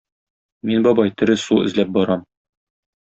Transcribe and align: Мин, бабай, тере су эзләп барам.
Мин, 0.69 0.87
бабай, 0.87 1.11
тере 1.21 1.35
су 1.41 1.57
эзләп 1.67 1.91
барам. 1.99 2.25